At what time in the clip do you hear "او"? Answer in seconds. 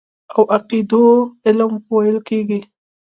0.35-0.41